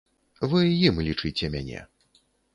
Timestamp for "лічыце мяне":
1.09-1.85